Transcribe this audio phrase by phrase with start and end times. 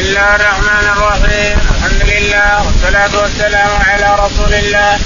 [0.00, 4.98] الله الرحمن الرحيم الحمد لله والصلاة والسلام على رسول الله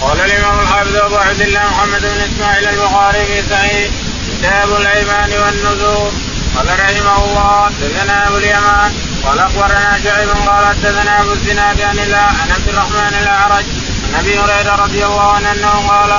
[0.00, 3.90] قال الإمام الحافظ أبو عبد الله محمد بن إسماعيل البخاري في صحيح
[4.28, 6.12] كتاب الأيمان والنذور
[6.56, 8.92] قال رحمه الله حدثنا أبو اليمان
[9.24, 13.64] قال أخبرنا شعيب قال حدثنا أبو الزناد عن الله عن عبد الرحمن الأعرج
[14.04, 16.10] عن أبي هريرة رضي الله عنه أنه قال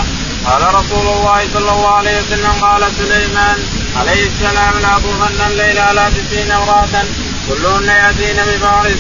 [0.45, 3.57] قال رسول الله صلى الله عليه وسلم قال سليمان
[3.99, 7.04] عليه السلام لا الليل على تسعين امرأة
[7.50, 8.98] كلهن يأتين بفارس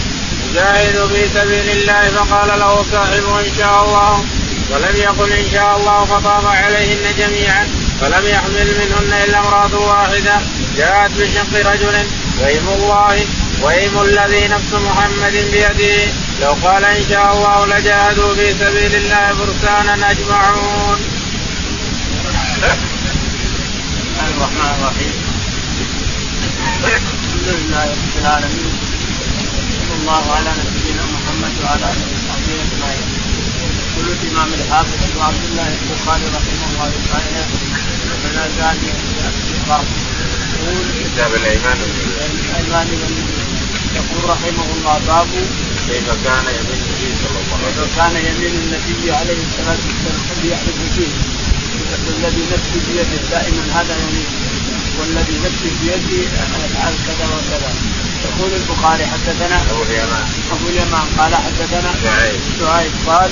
[0.51, 4.25] يجاهد في سبيل الله فقال له صاحبه إن شاء الله.
[4.71, 7.67] ولم يقل إن شاء الله فطاف عليهن جميعا.
[8.01, 10.41] فلم يحمل منهن إلا امرأة واحدة.
[10.77, 12.05] جاءت بشق رجل.
[12.39, 13.25] وإيم الله.
[13.61, 16.11] وإيم الذي نفس محمد بيده.
[16.41, 20.99] لو قال إن شاء الله لجاهدوا في سبيل الله فرسانا أجمعون.
[22.61, 22.75] بسم
[24.09, 25.13] الله الرحمن الرحيم.
[27.47, 28.71] الحمد لله رب العالمين.
[29.87, 33.07] صلى الله على نبينا محمد وعلى آله وصحبه أجمعين.
[33.87, 37.41] يقول الإمام الحافظ أبو عبد الله البخاري رحمه الله تعالى
[38.11, 38.79] ومن زاد
[40.53, 41.77] يقول كتاب الأيمان
[42.51, 42.87] الأيمان
[43.95, 45.27] يقول رحمه الله باب
[45.87, 50.19] كيف كان يمين النبي صلى الله عليه وسلم؟ كان يمين النبي عليه الصلاة والسلام
[50.51, 51.13] يحلف فيه.
[52.07, 54.46] والذي نفسي بيده دائما هذا يمين.
[54.99, 57.71] والذي نفسي بيدي افعل كذا وكذا.
[58.25, 60.25] يقول البخاري حدثنا أبو اليمان.
[60.51, 62.39] أبو اليمان قال حدثنا شعيب.
[62.59, 63.31] شعيب قال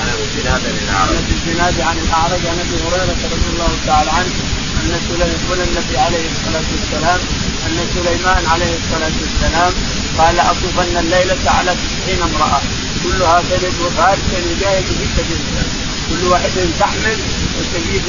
[0.00, 1.08] عن ابو الزناد عن الأعرج.
[1.08, 4.34] عن أبي الزناد عن الأعرج عن أبي هريرة رضي الله تعالى عنه
[4.78, 7.20] أن سليمان النبي عليه الصلاة والسلام
[7.66, 9.72] أن سليمان عليه الصلاة والسلام
[10.18, 12.60] قال أطوفن الليلة على تسعين امرأة.
[13.04, 15.66] كلها تلد وفارسا يجاهد في سبيل الله.
[16.08, 16.50] كل واحد
[16.80, 17.18] تحمل
[17.58, 18.02] وتجيب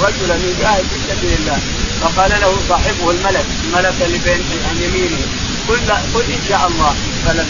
[0.00, 1.58] رجلا يجاهد في سبيل الله.
[2.00, 5.26] فقال له صاحبه الملك الملك اللي بين عن يمينه
[5.68, 6.94] قل قل إن شاء الله
[7.26, 7.46] فلم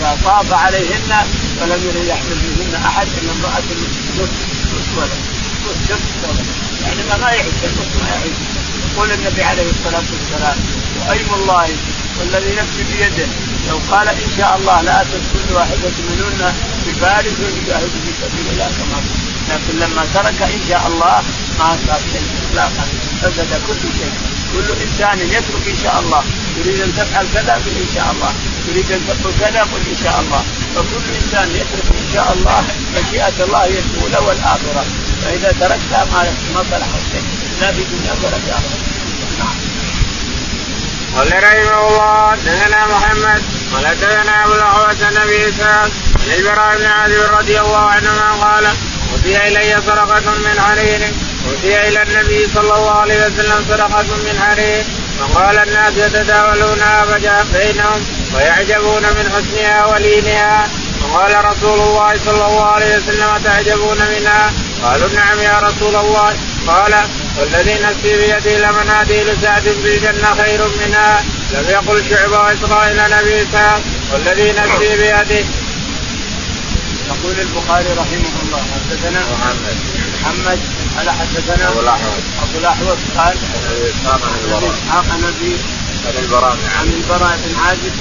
[0.00, 1.26] فطاف عليهن
[1.60, 3.62] فلم يحمل منهن أحد إلا امرأة
[4.18, 5.10] نصف ولد
[6.84, 7.54] يعني ما يعيش
[8.02, 8.36] ما يعيش.
[8.94, 10.58] يقول النبي عليه الصلاة والسلام
[11.08, 11.68] وايم الله
[12.18, 13.28] والذي نفسي بيده.
[13.68, 16.54] لو قال إن شاء الله لاتت كل واحدة منهن
[16.86, 19.02] بفارس يجاهد في سبيل الله كما
[19.50, 21.22] لكن لما ترك إن شاء الله
[21.58, 22.84] ما صار شيء اطلاقا.
[23.22, 24.12] فسد كل شيء.
[24.52, 26.22] كل إنسان يترك إن شاء الله.
[26.56, 28.32] يريد أن تفعل كذا قل إن شاء الله.
[28.68, 30.42] يريد أن تقول كذا قل إن شاء الله.
[30.74, 32.64] فكل إنسان يترك إن شاء الله
[32.96, 34.84] مشيئة الله هي الاولى والآخرة.
[35.22, 36.20] فإذا تركتها ما
[36.54, 37.24] ما صلح شيء.
[37.60, 38.78] لا في دنيا ولا في اخره
[39.38, 39.56] نعم.
[41.16, 43.42] قال رحمه الله حدثنا محمد
[43.72, 45.90] قال حدثنا أبو الاحوص النبي إسحاق
[46.20, 48.66] عن البراء بن عازب رضي الله عنهما قال
[49.26, 51.00] أوتي إلي سرقة من حرير.
[51.48, 54.84] أوتي إلى النبي صلى الله عليه وسلم سرقة من حرير.
[55.18, 58.00] فقال الناس يتداولونها فجاء بينهم
[58.34, 60.68] ويعجبون من حسنها ولينها.
[61.00, 66.36] فقال رسول الله صلى الله عليه وسلم تعجبون منها؟ قالوا نعم يا رسول الله.
[66.66, 66.94] قال
[67.38, 71.24] والذي نفسي بيده لمنادي لسعد في الجنة خير منها.
[71.52, 73.46] لم يقل شعبة وإسرائيل نبي
[74.12, 75.44] والذي نفسي بيده
[77.06, 79.76] يقول البخاري رحمه الله حدثنا محمد.
[80.14, 80.58] محمد
[80.96, 82.24] قال حدثنا أبو الأحوص.
[82.42, 83.36] أبو الأحوص قال
[83.90, 84.74] إسحاق عن البراء.
[84.74, 85.56] إسحاق عن أبي
[86.06, 87.92] عن البراء عن البراء بن عازب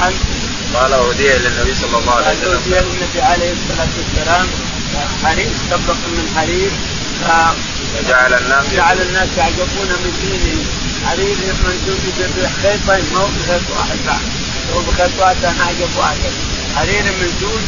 [0.00, 0.12] عن
[0.74, 2.52] قال أهدي إلى النبي صلى الله عليه وسلم.
[2.52, 4.46] اوتي النبي عليه الصلاة والسلام.
[5.24, 6.70] حرير طبق من حرير
[7.22, 10.64] فجعل الناس جعل الناس يعجبون من دينه.
[11.06, 12.02] حرير منسوب
[12.36, 14.20] بخيطين ما هو بخيط واحد بعد
[14.74, 16.32] هو بخيط واحد اعجب واحد
[16.76, 17.64] حرير منسوج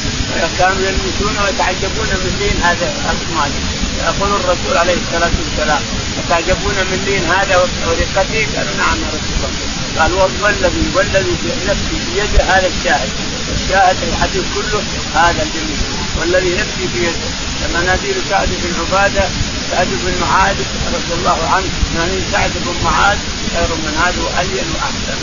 [0.58, 3.60] كانوا يلمسون ويتعجبون من دين هذا الصومالي
[4.08, 5.82] يقول الرسول عليه الصلاة والسلام
[6.18, 9.50] يتعجبون من دين هذا وطريقته قالوا نعم يا رسول الله.
[9.98, 11.36] قال والذي والذي
[11.68, 13.10] نفسي بيده هذا الشاهد.
[13.54, 14.82] الشاهد الحديث كله
[15.14, 15.80] هذا الجميل.
[16.20, 17.28] والذي نفسي بيده
[17.62, 17.98] لما
[18.28, 19.28] سعد بن عبادة
[19.70, 20.56] سعد بن معاذ
[20.94, 23.18] رضي الله عنه نادي سعد بن معاذ
[23.54, 25.18] خير من هذا والين وأحسن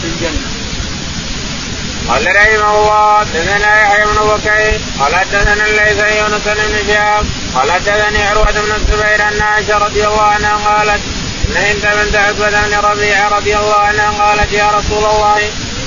[0.00, 0.69] في الجنة.
[2.10, 8.22] قال رحمه الله حدثنا يحيى بن بكير قال حدثنا الليث يونس بن شهاب قال حدثني
[8.22, 11.00] عروة بن الزبير ان عائشة رضي الله عنها قالت
[11.48, 15.38] إن هند بنت عتبه بن ربيعه رضي الله عنها قالت يا رسول الله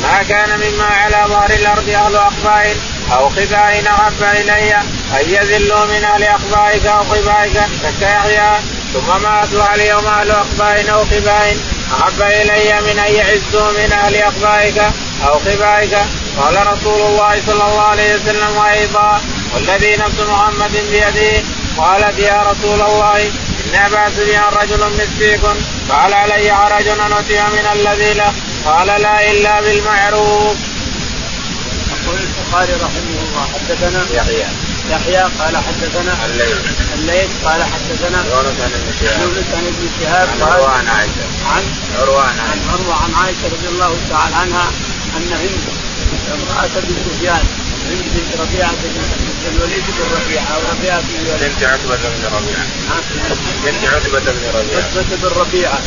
[0.01, 2.75] ما كان مما على ظهر الأرض أهل اخباء
[3.13, 4.75] أو خباء أحب إلي
[5.19, 8.59] أن يذلوا من أهل اخبائك أو خبائك فكيحيى
[8.93, 11.57] ثم ما اصبح اليوم أهل اخباء أو خباء
[12.01, 14.81] أحب إلي من أن يعزوا من أهل اخبائك
[15.27, 15.97] أو خبائك؟
[16.37, 19.21] قال رسول الله صلى الله عليه وسلم أيضا
[19.53, 21.43] والذي نفس محمد بيده.
[21.77, 23.31] قالت يا رسول الله
[23.65, 25.41] ان ابا سفيان رجل مسكيك
[25.89, 28.33] قال علي حرج أتي من الذي له
[28.65, 30.57] قال لا إلا بالمعروف.
[32.05, 34.47] يقول البخاري رحمه الله حدثنا يحيى.
[34.89, 36.57] يحيى قال حدثنا الليل
[36.93, 39.21] الليل قال حدثنا يونس عن ابن شهاب.
[39.21, 41.25] يونس عن ابن شهاب عن عروه عن عائشة.
[41.55, 41.63] عن
[41.99, 44.71] عروه عن عن عائشه عروه عن عائشة رضي الله تعالى عنها.
[45.17, 45.63] أن هند
[46.33, 47.45] امرأة ابي سفيان
[47.89, 48.91] هند بنت ربيعة بن
[49.55, 51.41] الوليد بن ربيعة أو ربيعة بن الوليد.
[51.43, 52.65] بنت عتبة بن ربيعة.
[53.65, 54.77] بنت عتبة بن ربيعة.
[54.77, 55.79] عتبة بن ربيعة.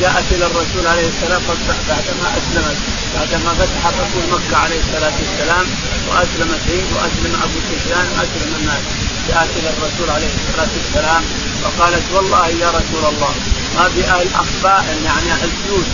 [0.00, 1.42] جاءت إلى الرسول عليه السلام
[1.88, 2.76] بعدما أسلمت.
[3.14, 5.66] بعدما فتح الرسول مكة عليه الصلاة والسلام
[6.08, 8.82] وأسلمت هند وأسلم أبو سفيان وأسلم الناس.
[9.28, 11.22] جاءت إلى الرسول عليه الصلاة والسلام
[11.62, 13.34] وقالت والله يا رسول الله
[13.76, 15.86] ما في أهل أخباء يعني الجود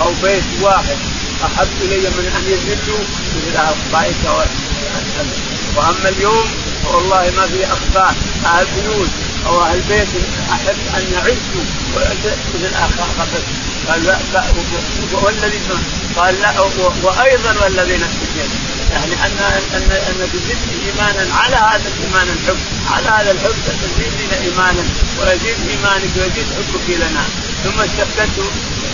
[0.00, 0.96] أو بيت واحد
[1.44, 3.04] أحب إلي من أن يزلوا
[3.36, 4.16] مثل أخبائك
[5.76, 6.46] وأما اليوم
[6.84, 8.14] والله ما في أخبار
[8.46, 9.08] أهل بيوت
[9.46, 10.08] أو أهل بيت
[10.52, 11.64] أحب أن يعزوا
[12.54, 13.08] مثل أخبار
[13.88, 14.18] قال لا
[15.12, 15.60] والذي
[16.16, 16.60] قال لا
[17.02, 18.24] وأيضا والذي نفسي
[18.92, 19.38] يعني ان
[19.74, 22.56] ان أن تزيد ايمانا على هذا الإيمان الحب
[22.90, 24.84] على هذا الحب تزيدنا ايمانا
[25.20, 27.24] ويزيد إيمانك ويزيد حبك لنا
[27.64, 28.44] ثم استفتته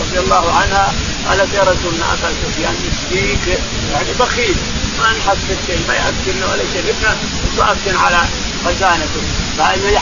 [0.00, 0.92] رضي الله عنها
[1.28, 3.60] قالت يا رسول الله ابا سفيان مسكيك
[3.92, 4.56] يعني بخيل
[4.98, 8.20] ما نحب شيء ما ياكلنا ولا يشربنا وتؤكل على
[8.64, 9.22] خزانته
[9.58, 9.98] فهل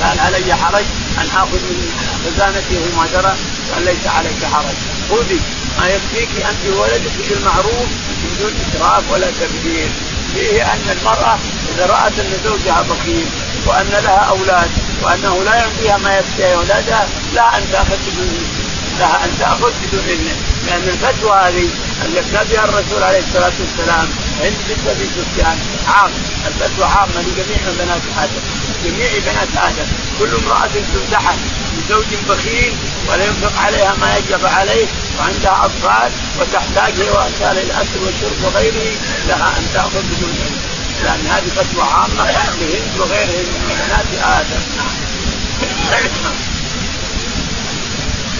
[0.00, 0.84] هل علي حرج
[1.18, 1.92] أن آخذ من
[2.24, 3.34] خزانته وما درى؟
[3.74, 4.76] قال ليس عليك حرج.
[5.10, 5.40] خذي
[5.78, 7.88] ما يكفيك انت وولدك بالمعروف
[8.22, 9.90] من دون إسراف ولا تبذير
[10.34, 11.38] فيه أن المرأة
[11.74, 13.26] إذا رأت أن زوجها بخيل
[13.66, 14.70] وأن لها أولاد
[15.02, 18.57] وأنه لا يعطيها ما يكفي أولادها لا أن تأخذ بدون
[18.98, 20.36] لها أن تاخذ بدون اذنه
[20.66, 21.68] لأن الفتوى هذه
[22.04, 24.08] اللي افتى بها الرسول عليه الصلاة والسلام
[24.40, 24.56] عند
[24.88, 25.58] أبي سفيان
[25.88, 26.10] عام.
[26.46, 28.42] الفتوى عامه لجميع بنات آدم.
[28.84, 29.86] جميع بنات آدم.
[30.18, 31.38] كل امرأة تمتحن
[31.76, 32.74] بزوج بخيل
[33.08, 34.86] ولا ينفق عليها ما يجب عليه
[35.18, 36.10] وعندها أطفال
[36.40, 38.96] وتحتاج هي واطفال الأكل والشرب وغيره
[39.28, 40.56] لها أن تأخذ بدون اذن
[41.04, 44.60] لأن هذه فتوى عامة لهند وغيرهم من بنات آدم.
[44.76, 46.47] نعم.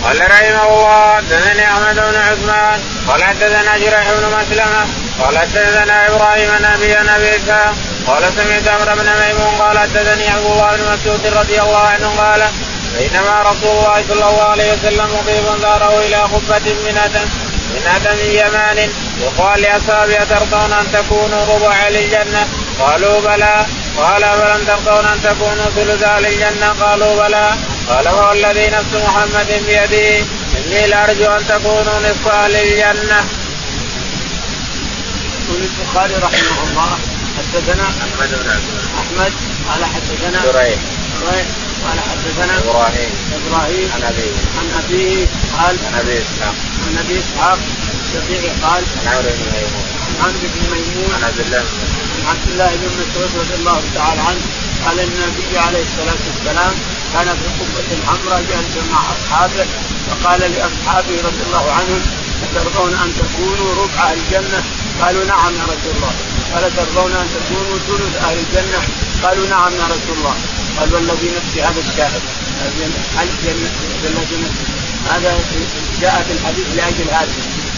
[0.05, 4.87] قال رحمه الله حدثني أحمد بن عثمان قال حدثنا جريح بن مسلمة
[5.23, 7.75] قال حدثنا إبراهيم نبي إسحاق
[8.07, 12.43] قال سمعت عمرو بن ميمون قال حدثني عبد الله بن مسعود رضي الله عنه قال
[12.99, 17.29] بينما رسول الله صلى الله عليه وسلم مضيف داره إلى قبه من آدم
[17.75, 18.91] من آدم يمان
[19.21, 22.49] يقال لأصحابه أترضون أن تكونوا ربع للجنة؟
[22.81, 23.67] قالوا بلى.
[23.99, 27.53] قال فلم ترضون أن تكونوا ثلثا للجنة؟ قالوا بلى.
[27.89, 30.27] قال والذي نفس محمد بيده.
[30.57, 33.21] إني لأرجو أن تكونوا نصف أهل الجنة.
[35.49, 36.99] يقول البخاري رحمه الله
[37.39, 38.51] حدثنا أحمد بن
[39.01, 39.33] أحمد
[39.69, 40.79] قال حدثنا جريح
[41.85, 43.11] قال حدثنا إبراهيم.
[43.39, 43.91] إبراهيم.
[43.95, 44.37] عن أبيه.
[44.59, 45.27] عن أبيه
[45.59, 46.55] قال عن أبي إسحاق.
[46.87, 47.59] عن أبي إسحاق
[48.05, 49.87] الشفيعي قال عن عمرو بن ميمون.
[50.09, 51.11] عن عمرو بن ميمون.
[51.15, 51.65] عن عبد الله
[52.19, 54.41] عن عبد الله بن مسعود رضي الله تعالى عنه
[54.85, 56.75] قال النبي عليه الصلاة والسلام
[57.13, 59.67] كان في قبة حمراء جالس مع اصحابه
[60.09, 62.03] فقال لأصحابه رضي الله عنهم
[62.43, 64.63] أترضون أن تكونوا ربع الجنة؟
[65.03, 66.13] قالوا نعم يا رسول الله.
[66.55, 68.81] قال ترضون أن تكونوا ثلث أهل الجنة؟
[69.23, 70.35] قالوا نعم يا رسول الله.
[70.79, 72.23] قال والذي نفسي هذا الشاهد.
[74.17, 74.37] نفسي
[75.11, 75.41] هذا
[76.01, 77.35] جاء في الحديث لأجل هذا.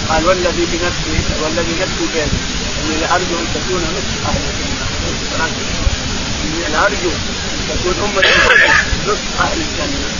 [0.08, 2.38] قال والذي بنفسي والذي نفسي بيده.
[2.80, 4.20] اني لارجو أن تكون نصف
[6.44, 8.22] اني لارجو ان تكون امه
[9.06, 10.10] نصف أهل الجنه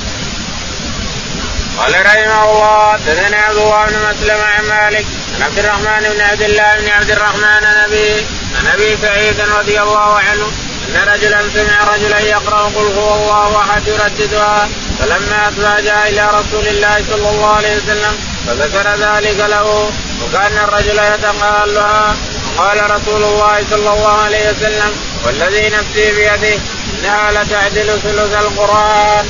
[1.78, 6.42] قال رحمه الله حدثنا عبد الله بن مسلم عن مالك عن عبد الرحمن بن عبد
[6.42, 8.26] الله بن عبد الرحمن عن أبي
[8.58, 10.46] عن أبي سعيد رضي الله عنه
[10.88, 14.68] أن رجلا سمع رجلا يقرأ قل هو الله أحد يرددها
[15.00, 19.90] فلما اصبح جاء إلى رسول الله صلى الله عليه وسلم فذكر ذلك له
[20.22, 22.16] وكان الرجل يتقالها
[22.58, 24.92] قال رسول الله صلى الله عليه وسلم
[25.26, 26.60] والذي نفسي بيده
[27.00, 29.26] إنها لتعدل ثلث القرآن.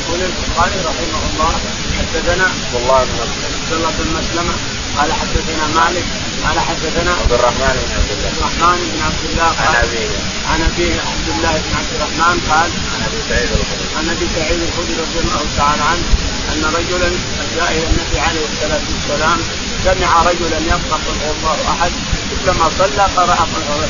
[0.00, 1.52] يقول البخاري رحمه الله
[1.98, 3.18] حدثنا عبد الله بن
[3.62, 4.54] عبد الله بن مسلمة
[4.96, 6.04] قال حدثنا مالك
[6.44, 8.28] قال حدثنا عبد الرحمن بن عبد الله.
[8.28, 10.08] عبد الرحمن بن عبد الله عن قال أبيه.
[10.50, 13.88] عن أبيه عبد الله بن عبد الرحمن قال عن أبي سعيد الخدري.
[13.98, 16.06] عن أبي سعيد الخدري رضي الله تعالى عنه
[16.52, 17.08] أن رجلا
[17.56, 19.38] جاء إلى النبي عليه الصلاة والسلام
[19.84, 21.92] سمع رجلا يقرأ قل هو الله أحد
[22.30, 23.80] كلما صلى قرأ قل هو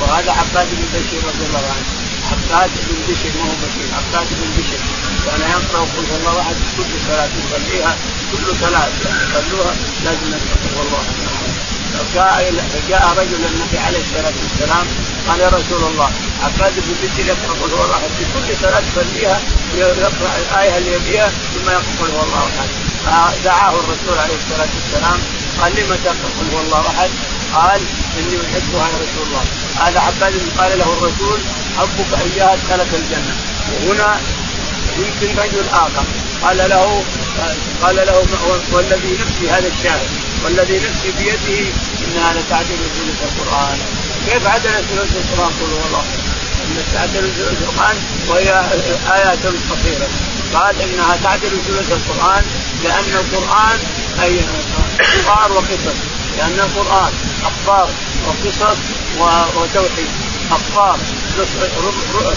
[0.00, 2.07] وهذا عباد بن بشير رضي الله عنه.
[2.32, 4.80] عباد بن بشر ما هو بشير عباد بن بشر
[5.26, 7.96] كان يقرأ قل هو الله أحد كل صلاة يصليها
[8.32, 8.88] كل صلاة
[9.28, 10.98] يصلوها لازم يقرا قل الله.
[10.98, 14.86] احد فجاء رجل النبي عليه الصلاة والسلام
[15.28, 16.10] قال يا رسول الله
[16.42, 19.40] عباد بن بشر يقرأ قل هو الله أحد في كل صلاة يصليها
[19.74, 22.68] يقرأ الآية اللي يبيها ثم يقول هو الله أحد.
[23.04, 25.18] فدعاه الرسول عليه الصلاة والسلام
[25.60, 27.10] قال لم تقل هو الله أحد؟
[27.54, 27.80] قال
[28.18, 29.44] إني أحبها يا رسول الله.
[29.80, 31.38] هذا عباد قال له الرسول
[31.78, 33.34] حبك اياها ادخلك الجنة.
[33.86, 34.20] وهنا
[34.98, 36.04] يمكن رجل آخر.
[36.42, 37.04] قال له
[37.82, 38.26] قال له
[38.72, 40.08] والذي نفسي هذا الشاهد.
[40.44, 41.60] والذي نفسي بيده
[42.04, 43.78] إنها لتعدل ثلث القرآن.
[44.26, 46.04] كيف عدل ثلث القرآن؟ قل الله
[46.64, 47.96] إن تعدل ثلث القرآن
[48.28, 48.50] وهي
[49.16, 50.08] آيات قصيره
[50.54, 52.44] قال إنها تعدل ثلث القرآن
[52.84, 53.78] لأن القرآن
[54.22, 54.40] أي
[55.00, 55.98] أخبار وقصص.
[56.38, 57.12] لأن القرآن
[57.44, 57.88] أخبار
[58.26, 58.78] وقصص
[59.56, 60.10] وتوحيد.
[60.50, 60.98] أخبار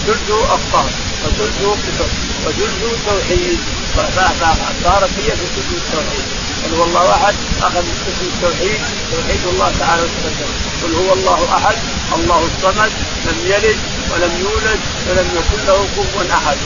[0.06, 0.86] جزء أخبار
[1.24, 2.12] وجزء قصص
[2.46, 3.60] وجزء توحيد.
[3.96, 6.24] فصارت هي في قسم التوحيد.
[6.64, 8.80] قل هو الله أحد؟ أخذ قسم التوحيد.
[9.12, 10.50] توحيد الله تعالى وتقدم
[10.82, 11.76] قل هو الله أحد؟
[12.14, 12.92] الله الصمد.
[13.26, 13.78] لم يلد
[14.12, 16.56] ولم يولد ولم يكن له كفوا أحد.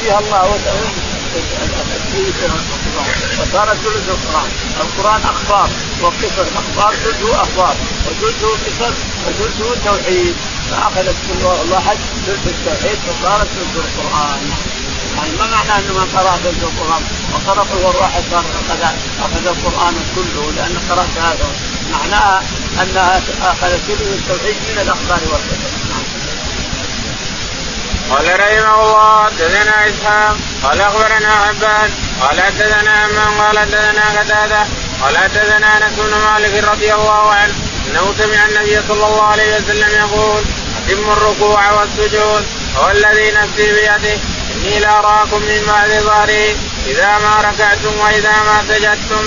[0.00, 0.42] فيها الله
[3.40, 5.68] وصارت ثلث القرآن، القرآن أخبار.
[6.02, 6.94] وقصص أخبار.
[7.04, 7.76] جزء أخبار.
[8.06, 8.94] وجزء قصص
[9.40, 10.36] وجزء توحيد
[10.70, 14.50] فأخذت كل واحد ثلث التوحيد فصارت ثلث القران
[15.16, 17.02] يعني ما معنى أنه من قرا ثلث القران
[17.32, 18.44] وقرا هو الواحد صار
[19.20, 21.48] أخذ القرآن كله لأن قرأت هذا.
[21.92, 22.42] معناها
[22.82, 25.84] أنها أخذت ثلث التوحيد من الأخبار والقصص
[28.10, 30.36] قال رحمه الله حدثنا إسحاق.
[30.62, 31.90] قال أخبرنا حبان
[32.20, 34.66] قال حدثنا من قال حدثنا قتادة.
[35.02, 37.54] قال حدثنا أنس بن مالك رضي الله عنه.
[37.94, 40.42] إنه سمع النبي صلى الله عليه وسلم يقول
[40.88, 42.44] أتم الركوع والسجود
[42.76, 44.18] هو الذي نفسي بيده
[44.54, 49.24] إني لاراكم من بعد ظهري إذا ما ركعتم وإذا ما سجدتم.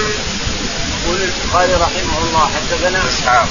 [1.03, 3.47] يقول البخاري رحمه الله حدثنا إسحاق.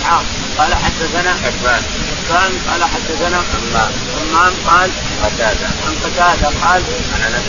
[0.00, 0.24] إسحاق.
[0.58, 1.82] قال حدثنا حبان
[2.28, 4.90] حبان قال حدثنا همام همام قال
[5.24, 5.66] قتادة.
[5.86, 6.82] عن قتادة قال
[7.14, 7.44] عن أنس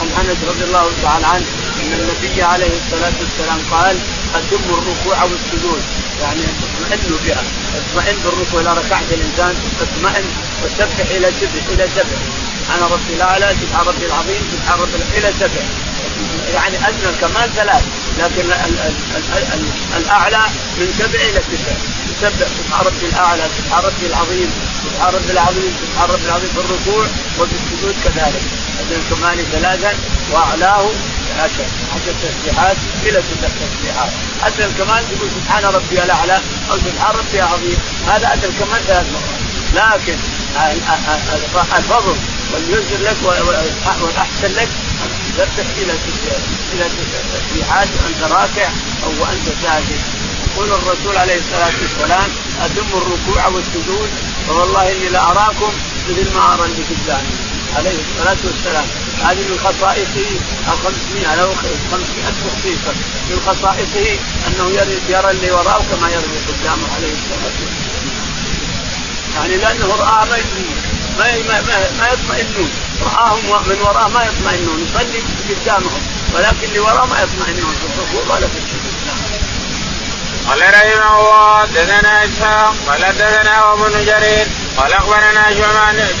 [0.00, 1.46] عن أنس رضي الله تعالى عنه
[1.82, 3.96] إن النبي عليه الصلاة والسلام قال
[4.34, 5.82] اتموا الركوع والسجود.
[6.22, 7.42] يعني اطمئنوا بها.
[7.78, 10.24] اطمئن بالركوع اذا ركعت الإنسان اطمئن
[10.64, 12.18] وسبح إلى سبح إلى سبح
[12.74, 15.64] أنا ربي الأعلى سبحان ربي العظيم سبحان ربي إلى سبح
[16.54, 17.84] يعني ادنى الكمال ثلاث
[18.18, 19.24] لكن ال ال
[19.54, 19.64] ال
[19.96, 20.42] الأعلى
[20.78, 21.74] من سبع إلى تسع.
[22.10, 24.50] يسبح سبحان ربي الأعلى سبحان ربي العظيم
[24.84, 27.06] سبحان ربي العظيم سبحان ربي العظيم في الركوع
[27.38, 28.42] وفي السجود كذلك.
[28.80, 29.92] ادنى الكمال ثلاثا
[30.32, 30.90] وأعلاه
[31.40, 34.10] عشر عشر تسبيحات إلى تسع تسبيحات
[34.42, 37.78] ادنى الكمال تقول سبحان ربي الأعلى أو سبحان ربي العظيم.
[38.06, 39.42] هذا ادنى الكمال ثلاث مرات.
[39.74, 40.16] لكن
[41.76, 42.16] الفضل
[42.52, 43.16] واليسر لك
[44.02, 44.68] والأحسن لك
[45.38, 45.92] تسبح إلى
[46.72, 46.84] إلى
[47.34, 48.68] تسبيحات وأنت راكع
[49.04, 50.00] أو وأنت ساجد.
[50.52, 52.28] يقول الرسول عليه الصلاة والسلام
[52.60, 54.10] أتم الركوع والسجود
[54.48, 55.72] فوالله إني لأراكم
[56.08, 57.28] مثل ما أرى قدامي
[57.76, 58.86] عليه الصلاة والسلام.
[59.24, 60.30] هذه من خصائصه
[60.72, 61.52] الخمسمائة أو
[61.90, 62.92] 500 خصيصة
[63.30, 64.70] من خصائصه أنه
[65.08, 68.12] يرى, اللي وراه كما يرى اللي قدامه عليه الصلاة والسلام.
[69.36, 70.36] يعني لأنه رآه ما
[71.18, 72.70] ما ما, ما يطمئنون.
[73.02, 74.86] رآهم من وراه ما يطمئنون.
[74.88, 76.02] يصلي قدامهم
[76.34, 77.74] ولكن اللي وراه ما يطمئنون.
[77.74, 78.81] في الركوع ولا في السجود
[80.48, 84.46] قال رحمه الله حدثنا إسحاق قال حدثنا وابن جرير
[84.76, 85.54] قال أخبرنا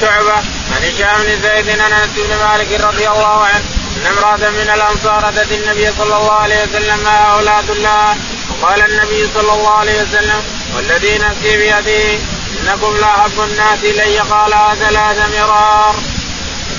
[0.00, 0.32] شعبة
[0.72, 3.64] عن هشام بن زيد عن أنس بن مالك رضي الله عنه
[3.96, 8.16] أن امرأة من الأنصار أتت النبي صلى الله عليه وسلم مع أولاد الله
[8.50, 10.42] وقال النبي صلى الله عليه وسلم
[10.76, 12.18] والذي نفسي بيده
[12.60, 15.94] إنكم لاحب الناس إلي قالها ثلاث مرار.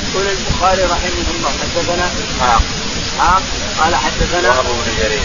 [0.10, 2.62] يقول البخاري رحمه الله حدثنا إسحاق
[3.14, 3.44] اسحاق
[3.80, 5.22] قال حدثنا وهب بن جرير.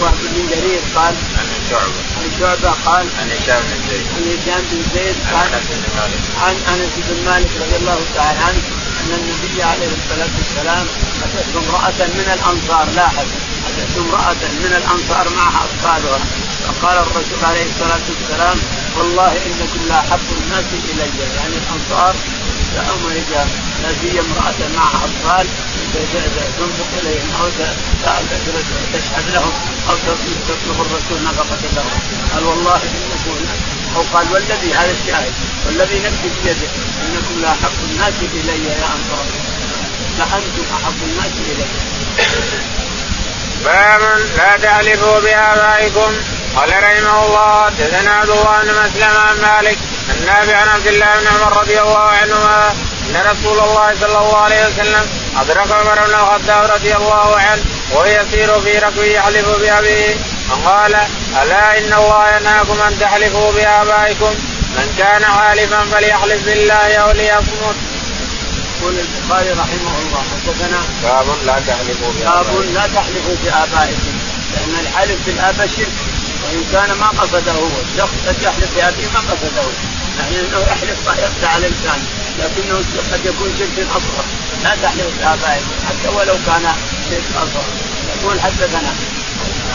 [0.00, 2.00] وهب بن جرير قال عن شعبة.
[2.16, 4.06] عن شعبة قال عن هشام بن زيد.
[4.16, 6.20] عن هشام بن زيد عن أنس بن مالك.
[6.44, 8.62] عن أنس بن مالك رضي الله تعالى عنه
[9.00, 10.86] أن النبي عليه الصلاة والسلام
[11.24, 12.86] اتته امرأة من الأنصار.
[12.96, 13.26] لاحظ.
[13.68, 16.20] اتته امرأة من الأنصار معها اطفالها
[16.66, 18.58] فقال الرسول عليه الصلاة والسلام
[18.96, 21.10] والله إنكم لا أحب الناس إلي.
[21.36, 22.14] يعني الأنصار
[22.78, 23.48] رجال
[23.82, 25.46] لا سيما امراه معها اطفال
[26.58, 27.48] تنفق إليهم أو
[28.92, 29.52] تشهد لهم
[29.88, 29.94] أو
[30.48, 32.00] تطلب الرسول نفقة لهم.
[32.34, 33.46] قال والله إنكم
[33.96, 35.32] أو قال والذي هذا الشاهد.
[35.66, 36.70] والذي نفسي بيده.
[37.02, 39.26] إنكم لا احب الناس إلي يا أنصار.
[40.18, 41.66] لأنتم احب الناس إلي.
[43.64, 44.02] باب
[44.36, 46.12] لا تحلفوا بآبائكم.
[46.56, 49.78] قال رحمه الله حدثنا عبد الله بن مسلم عن مالك
[50.10, 52.70] النافع عن عبد الله بن عمر رضي الله عنهما
[53.10, 55.06] أن رسول الله صلى الله عليه وسلم
[55.40, 57.62] أدرك عمر بن الخطاب رضي الله عنه
[57.92, 60.14] وهو يسير في ركبه يحلف بأبيه
[60.48, 60.94] فقال
[61.42, 64.34] ألا إن الله ينهاكم أن تحلفوا بآبائكم؟
[64.76, 67.76] من كان حالفا فليحلف بالله أو ليصمت.
[68.80, 74.12] يقول البخاري رحمه الله حدثنا باب لا تحلفوا باب لا تحلفوا بآبائكم
[74.52, 75.92] لأن الحلف بالآباء شرك
[76.44, 79.68] وإن كان ما قصده هو الشخص قد يحلف بأبيه ما قصده.
[80.20, 82.00] يعني انه يحلف ما يخدع الانسان
[82.38, 84.24] لكنه قد يكون شرك أصغر.
[84.64, 86.64] لا تحلف بآبائكم حتى ولو كان
[87.10, 87.64] شرك أصغر.
[88.16, 88.92] يقول حدثنا.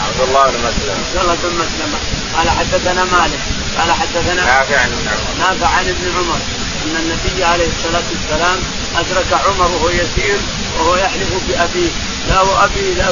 [0.06, 1.98] عبد الله بن مسلم عبد الله بن مسلمة.
[2.36, 3.40] قال حدثنا مالك.
[3.78, 5.34] قال حدثنا نافع عن ابن عمر.
[5.38, 6.40] نافع عن ابن عمر.
[6.84, 8.58] أن النبي عليه الصلاة والسلام
[8.96, 10.38] أدرك عمر وهو يسير
[10.78, 11.90] وهو يحلف بأبيه.
[12.28, 13.08] لا وأبي لا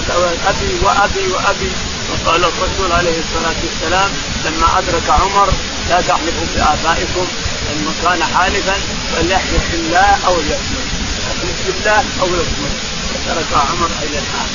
[0.46, 1.72] أبي وأبي وأبي.
[2.10, 4.10] وقال الرسول عليه الصلاة والسلام
[4.44, 5.48] لما أدرك عمر
[5.88, 7.26] لا تحلفوا بابائكم
[7.70, 8.76] لما كان حالفا
[9.12, 10.88] فليحلف بالله أو ليصمت
[11.28, 12.74] يحلف بالله أو يصمت
[13.14, 14.48] فترك عمر إلى الآن.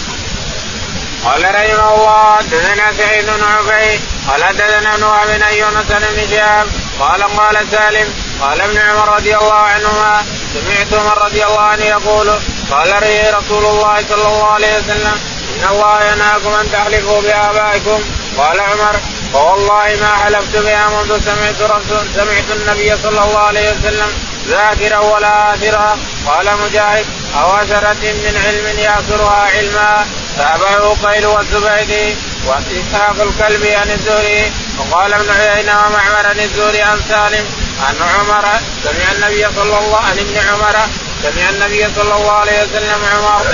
[1.26, 6.68] قال رحمه الله حدثنا سعيد بن عبيد قال ابن وهب بن يونس بن شهاب
[7.00, 12.30] قال قال سالم قال ابن عمر رضي الله عنهما سمعت عمر رضي الله عنه يقول
[12.72, 15.16] قال لي رسول الله صلى الله عليه وسلم
[15.50, 18.04] إن الله ينهاكم أن تحلفوا بآبائكم.
[18.38, 19.00] قال عمر
[19.34, 24.12] فوالله ما حلفت بها منذ سمعت رسول سمعت النبي صلى الله عليه وسلم
[24.48, 25.98] ذاكرا ولا آثرا.
[26.28, 27.06] قال مجاهد
[27.42, 30.06] أو أثرة من علم يأثرها علما؟
[30.38, 32.16] تابعه قيل والزبيدي
[32.48, 34.52] وإسحاق الكلب عن الزهري.
[34.80, 37.46] وقال ابن عيينة ومعمر عن الزهري عن سالم
[37.86, 38.46] عن عمر
[38.84, 40.76] سمع النبي صلى الله عن ابن عمر
[41.24, 43.46] سمع النبي صلى الله عليه وسلم عمر.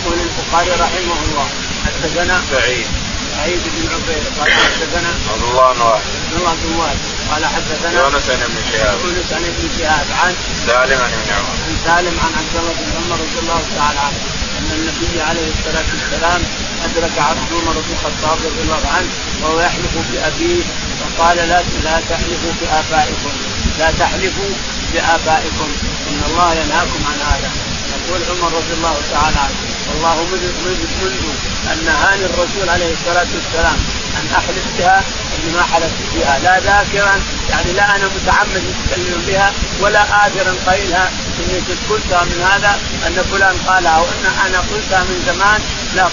[0.00, 1.48] يقول البخاري رحمه الله
[1.86, 2.86] حدثنا سعيد
[3.36, 6.04] سعيد بن عبيد قال حدثنا عبد الله بن واحد.
[6.24, 6.98] عبد الله بن واحد.
[7.30, 8.98] قال حدثنا يونس بن ابن شهاب.
[9.04, 10.34] يونس عن ابن شهاب عن
[10.66, 11.54] سالم عن ابن عمر.
[11.66, 14.20] عن سالم عن عبد الله بن عمر رضي الله تعالى عنه
[14.58, 16.42] أن النبي عليه الصلاة والسلام
[16.84, 19.10] أدرك عبد عمر بن الخطاب رضي الله عنه
[19.42, 20.62] وهو يحلف بأبيه
[21.00, 23.32] فقال لا لا تحلفوا بآبائكم.
[23.78, 24.52] لا تحلفوا
[24.92, 25.68] بآبائكم.
[26.08, 27.50] إن الله ينهاكم عن هذا.
[27.96, 30.82] يقول عمر رضي الله تعالى عنه والله منذ منذ
[31.72, 33.78] أن نهاني الرسول عليه الصلاة والسلام
[34.16, 35.02] ان احلف بها
[35.34, 36.38] اني ما حلفت بها.
[36.38, 42.78] لا ذاكرا يعني لا أنا متعمد أتكلم بها ولا اثرا قيلها إني قلتها من هذا
[43.06, 45.60] أن فلان قالها وإن أنا قلتها من زمان
[45.94, 46.08] لا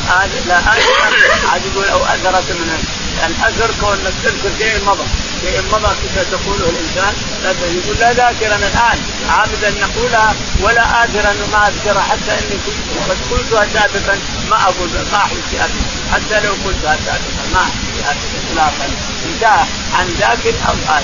[0.47, 1.09] لا اثرا
[1.51, 2.83] عاد يقول أو اثرت من
[3.27, 5.05] الاثر كونك تذكر شيء مضى.
[5.41, 8.99] شيء مضى كيف تقوله الإنسان؟ لا يقول لا ذاكرا الآن.
[9.29, 15.23] عامدا نقولها ولا آثرا ما اذكرها حتى إني كنت قد قلتها سابقا ما أقول ما
[15.51, 15.73] بابي
[16.13, 17.63] حتى لو قلتها سابقا ما
[18.05, 18.19] بابي
[18.51, 18.87] اطلاقا.
[19.25, 19.65] انتهى.
[19.93, 21.03] عن ذاكر أو اثر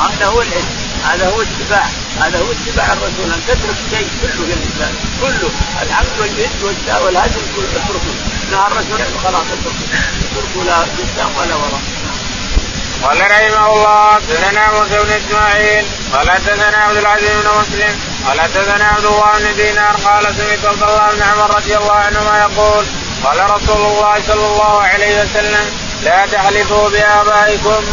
[0.00, 0.68] هذا هو العلم.
[1.04, 1.86] هذا هو اتباع.
[2.20, 3.32] هذا هو اتباع الرسول.
[3.32, 5.50] أن تترك شيء كله في الانسان كله.
[5.82, 6.62] العبد والجد
[7.04, 7.84] والهدم كله.
[7.84, 8.39] اتركه.
[8.50, 11.80] نهى الرسول خلاص اتركه لا قدام ولا وراء
[13.02, 18.84] قال رحمه الله حدثنا موسى بن اسماعيل قال حدثنا عبد العزيز بن مسلم قال حدثنا
[18.84, 22.84] عبد الله بن دينار قال سمعت عبد الله بن عمر رضي الله عنهما يقول
[23.24, 25.66] قال رسول الله صلى الله عليه وسلم
[26.02, 27.84] لا تحلفوا بآبائكم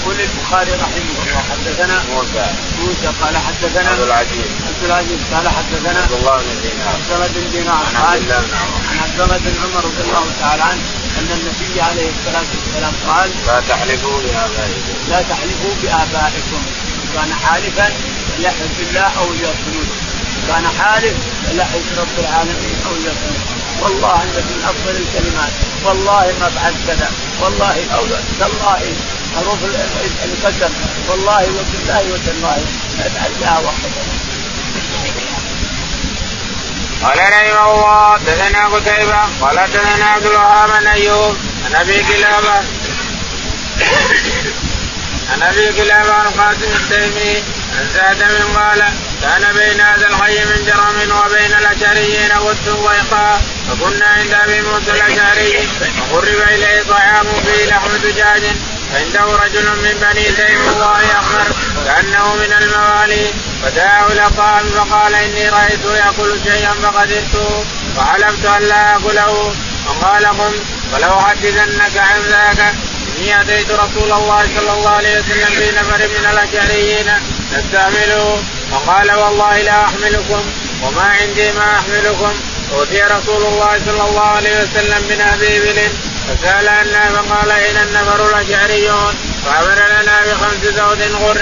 [0.00, 2.46] يقول البخاري رحمه الله حدثنا موسى.
[2.80, 4.50] موسى قال حدثنا عبد العزيز.
[4.68, 6.94] عبد العزيز قال حدثنا عبد الله بن دينار.
[6.94, 7.84] عبد الله بن دينار.
[7.86, 8.80] عن عبد الله بن عمر.
[8.90, 10.82] عن عبد الله بن عمر رضي الله تعالى عنه
[11.18, 14.94] أن النبي عليه الصلاة والسلام قال لا تحلفوا بآبائكم.
[15.10, 16.62] لا تحلفوا بآبائكم.
[17.14, 17.92] كان حالفا
[18.28, 19.88] فليحلف بالله أو ليصمت
[20.48, 23.40] كان حالف فليحلف برب العالمين أو ليصمت
[23.82, 25.52] والله انك من أفضل الكلمات.
[25.84, 27.10] والله ما فعلت كذا.
[27.40, 28.02] والله أو
[28.40, 28.94] تالله
[29.36, 29.58] حروف
[30.24, 30.72] القسم.
[31.08, 32.64] والله وبالله وتالله
[33.00, 33.90] افعل بها واحدة
[37.02, 39.20] قال رحمه الله حدثنا قتيبة.
[39.40, 41.36] قال حدثنا عبد الوهاب بن أيوب.
[41.64, 42.56] عن أبي كلابة.
[45.32, 47.42] عن أبي كلابة عن قاسم التيمي.
[47.78, 48.84] عن سعد من قال
[49.22, 55.68] كان بين هذا الحي من جرم وبين الاشعريين واد ضيقا فكنا عند أبي موسى الاشعري
[55.80, 58.42] فقرب إليه طعام فيه لحم دجاج
[58.94, 61.46] عنده رجل من بني تيم الله أحمر
[61.84, 63.30] كأنه من الموالي
[63.62, 67.64] فدعاه طعام فقال إني رايته يأكل شيئا فقدرته
[67.96, 69.54] فحلفت أن لا آكله.
[69.86, 70.52] فقال قم
[70.92, 72.74] ولو حدثنك عن ذاك
[73.18, 77.12] إني أتيت رسول الله صلى الله عليه وسلم في نفر من الأشعريين
[77.52, 78.42] نستعمله.
[78.72, 80.42] فقال والله لا أحملكم
[80.82, 82.32] وما عندي ما أحملكم.
[82.72, 85.78] أوتي رسول الله صلى الله عليه وسلم من أبي ابل
[86.30, 89.14] فسأل عنا فقال اين النفر الاشعريون
[89.44, 91.40] فامر لنا بخمس زود غر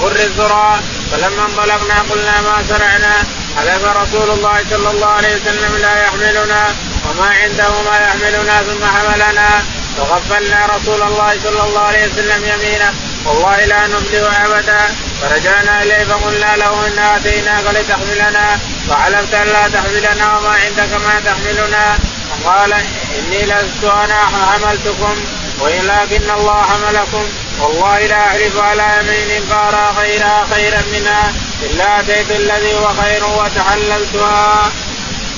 [0.00, 0.80] غر الذراع
[1.12, 3.14] فلما انطلقنا قلنا ما صنعنا؟
[3.56, 6.74] حلف رسول الله صلى الله عليه وسلم لا يحملنا
[7.10, 9.48] وما عنده ما يحملنا ثم حملنا
[9.96, 14.80] فغفلنا رسول الله صلى الله عليه وسلم يمينه والله لا نفلح أبدا.
[15.20, 18.58] فرجعنا إليه فقلنا له انا آتيناك لتحملنا.
[18.88, 21.98] فعلمت أن لا تحملنا وما عندك ما تحملنا.
[22.44, 22.72] فقال
[23.18, 25.16] إني لست أنا حملتكم
[25.60, 27.24] ولكن الله حملكم
[27.60, 34.72] والله لا احلف على يمين فارى خيرها خيرا منها إلا أتيت الذي هو خير وتحللتها.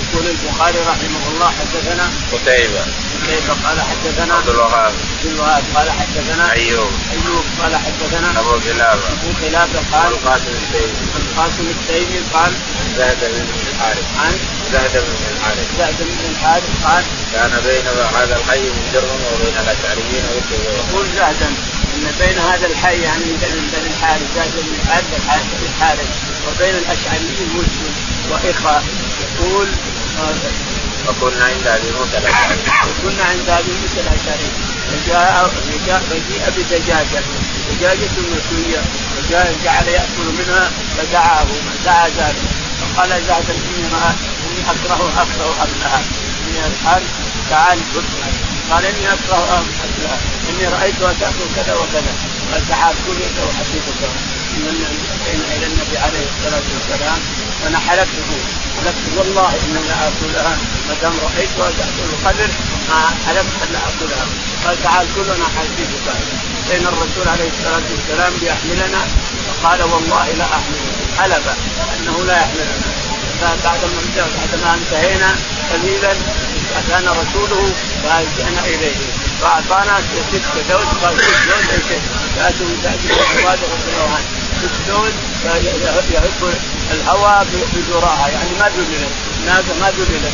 [0.02, 2.84] يقول البخاري رحمه الله حدثنا قتيبة
[3.22, 4.92] قتيبة قال حدثنا؟ عبد الوهاب.
[5.18, 6.52] عبد الوهاب قال حدثنا.
[6.52, 6.90] أيوب.
[7.12, 8.40] أيوب قال حدثنا.
[8.40, 10.98] أبو كلابة أبو خلافه قال القاسم التيمي.
[11.16, 12.52] القاسم التيمي قال
[12.96, 14.04] زهد بن الحارث.
[14.18, 14.32] عن
[14.72, 15.66] زهد بن الحارث.
[15.78, 20.24] سعد بن الحارث قال كان بين هذا الحي من جرم وبين الأشعريين
[20.90, 21.48] يقول زهدا.
[21.94, 24.26] إن بين هذا الحي يعني من بني الحارث.
[24.36, 26.08] زهد بن الحارث الحارث
[26.48, 27.94] وبين الأشعريين مسلم
[28.30, 28.82] واخاء
[29.22, 29.68] يقول
[31.08, 32.62] وكنا عند ابي موسى الاشعري
[33.02, 34.50] كنا عند ابي موسى الاشعري
[34.92, 35.50] فجاء
[36.10, 37.22] فجيء بدجاجة.
[37.70, 38.10] دجاجه
[39.18, 41.46] وجاء جعل يأكل منها فدعاه.
[41.84, 42.34] دعا زاد
[42.80, 43.86] فقال زاد اني
[44.44, 46.02] إني أكره أكره أكلها.
[46.48, 47.02] إني الآن
[47.50, 47.78] تعال
[48.70, 50.18] قال إني أكره أكلها.
[50.50, 52.14] إني رايتها تاكل كذا وكذا.
[52.52, 54.02] قال تعال كل احدثك
[54.56, 54.84] من
[55.56, 57.18] إلى النبي عليه الصلاة والسلام
[57.64, 57.78] وأنا
[58.76, 60.56] حلفت والله إني لا اكلها
[60.88, 62.50] ما دام رايتها تاكل القدر
[62.88, 64.26] ما حلفت أن لا اكلها
[64.64, 66.06] قال تعال كلنا حديثك
[66.70, 69.02] بين الرسول عليه الصلاة والسلام ليحملنا
[69.46, 71.46] فقال والله لا احمله حلف
[72.00, 72.92] أنه لا يحملنا
[73.42, 75.36] بعد ما بعد ما انتهينا
[75.72, 76.12] قليلا
[76.76, 78.96] أتانا رسوله فالجانا إليه.
[79.42, 80.00] فأعطانا
[80.32, 84.26] ست زوج قال ست زوج سعد بن عباده رضي الله عنه
[84.62, 85.12] ست زوج
[86.10, 86.54] يحب
[86.92, 89.12] الهوى بذراها يعني ما ذللت
[89.80, 90.32] ما ذللت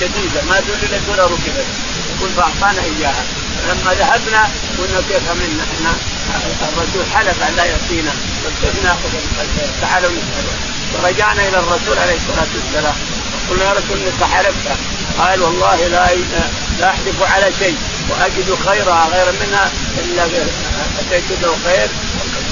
[0.00, 1.66] جديدة ما ذللت ولا ركبت
[2.16, 3.24] يقول فاعطانا إياها.
[3.68, 4.48] لما ذهبنا
[4.78, 5.92] قلنا كيف منا إحنا
[6.68, 8.12] الرسول حلف أن لا يعطينا
[8.62, 8.96] قلنا
[9.80, 10.54] تعالوا نسأله.
[11.02, 12.94] فرجعنا إلى الرسول عليه الصلاة والسلام.
[13.50, 14.78] قلنا يا رسول انك حلفت
[15.18, 16.14] قال والله لا
[16.80, 17.78] لا أحلف على شيء
[18.10, 19.70] وأجد خيرها غير منها
[20.04, 20.24] إلا
[21.00, 21.88] أتيت له خير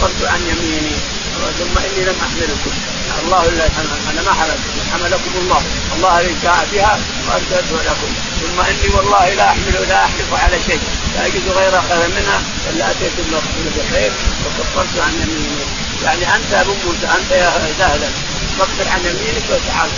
[0.00, 0.93] وكفرت عن يميني.
[1.58, 2.72] ثم إني لم أحملكم.
[3.24, 3.64] الله إلا
[4.10, 4.60] أنا ما حملت.
[4.92, 5.62] حملكم الله.
[5.96, 8.10] الله الذي شاء بها وارسلته لكم.
[8.40, 10.80] ثم إني والله لا أحمل لا احلف على شيء.
[11.14, 13.12] لا أجد غير خير منها إلا أتيت
[13.76, 14.12] بخير
[14.44, 15.64] وكفرت عن يميني.
[16.04, 18.08] يعني أنت أبو موسى أنت يا سهلا
[18.58, 19.90] كفر عن يمينك وتعال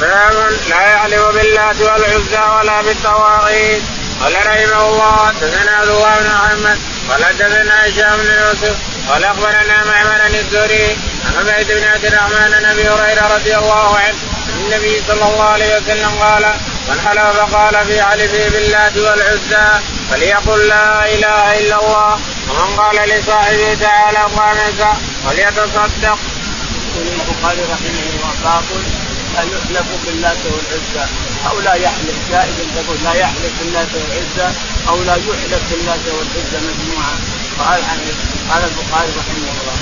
[0.00, 3.82] باب لا يعلم باللات والعزى ولا بالطواغيت.
[4.20, 6.78] قال رحمه الله حدثنا ابو بن محمد
[7.10, 8.76] قال حدثنا هشام بن يوسف
[9.08, 14.18] قال أخبرنا معمر الزهري عن عبيد بن عبد الرحمن عن أبي هريرة رضي الله عنه
[14.60, 16.54] النبي صلى الله عليه وسلم قال
[16.88, 23.76] من حلف فقال في حلفه باللات والعزى فليقل لا إله إلا الله ومن قال لصاحبه
[23.80, 26.18] تعالى قامك وليتصدق.
[26.96, 28.62] يقول البخاري رحمه الله
[29.34, 31.04] لا يحلف باللات والعزى
[31.50, 34.48] أو لا يحلف جائز تقول لا يحلف باللات والعزى
[34.88, 37.14] أو لا يحلف باللات والعزى مجموعة.
[37.58, 37.82] قال
[38.50, 39.76] قال البخاري رحمه الله.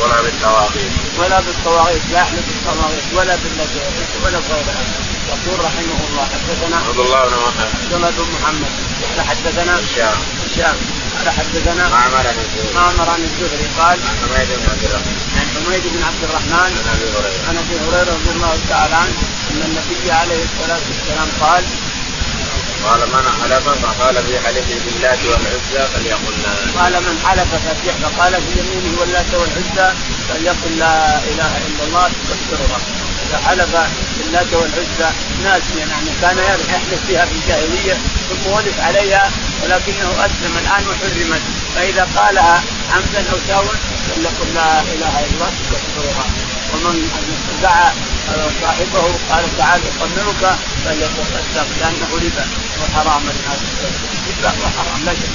[0.00, 4.84] ولا بالطواغيت ولا بالطواغيت لا يحلف بالطواغيت ولا باللات والعزى ولا غيرها
[5.28, 7.70] يقول رحمه الله حدثنا عبد الله بن محمد.
[7.84, 8.72] عبد الله بن محمد.
[9.28, 10.18] حدثنا هشام.
[10.44, 10.76] هشام.
[11.18, 12.74] قال حدثنا معمر عن الزهري.
[12.74, 13.66] معمر عن الزهري.
[13.78, 15.16] قال عن حميد بن عبد الرحمن.
[15.38, 16.70] عن حميد بن عبد الرحمن.
[16.78, 17.40] عن أبي هريرة.
[17.48, 19.18] عن أبي هريرة رضي الله تعالى عنه
[19.50, 21.64] أن النبي عليه الصلاة والسلام قال
[22.84, 27.50] قال من حلف فقال في حلفه باللات والعزى فليقل لا قال من حلف
[28.02, 29.88] فقال في يمينه واللات والعزى
[30.28, 32.10] فليقل لا إله إلا الله.
[32.28, 32.78] تكفرها
[33.36, 33.76] حلف
[34.18, 35.14] باللات والعزى
[35.44, 37.96] ناسيا يعني كان يحلف فيها في الجاهلية
[38.28, 39.30] ثم ولف عليها
[39.62, 41.42] ولكنه أسلم الآن وحرمت.
[41.74, 42.62] فإذا قالها
[42.92, 43.74] عمدا أو ساوا
[44.08, 46.26] فليقل لا إله إلا الله تكفرها
[46.74, 47.10] ومن
[47.62, 47.92] دعا
[48.62, 52.46] صاحبه قال تعال اقمرك فليتصدق لأنه ربا
[52.80, 53.22] وحرام
[54.28, 55.28] ربا وحرام لا شك.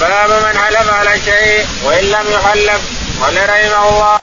[0.00, 2.80] باب من حلف على شيء وإن لم يحلف.
[3.22, 4.18] قال رحمه الله